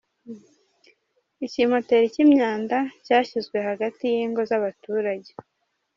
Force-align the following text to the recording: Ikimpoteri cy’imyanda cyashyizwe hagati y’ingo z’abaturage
Ikimpoteri 1.45 2.05
cy’imyanda 2.13 2.77
cyashyizwe 3.05 3.57
hagati 3.67 4.03
y’ingo 4.13 4.41
z’abaturage 4.49 5.31